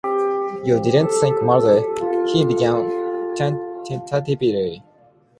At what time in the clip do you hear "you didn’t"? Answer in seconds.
0.63-1.11